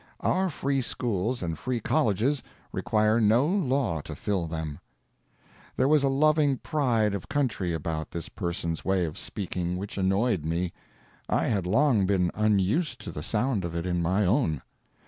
[0.21, 4.79] Our free schools and free colleges require no law to fill them."
[5.77, 10.43] There was a loving pride of country about this person's way of speaking which annoyed
[10.43, 10.73] me.
[11.29, 14.63] I had long been unused to the sound of it in my own.